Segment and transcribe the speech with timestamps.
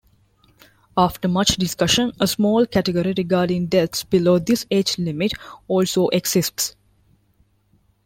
[0.97, 5.33] After much discussion, a small category regarding deaths below this age limit
[5.67, 6.75] also exists.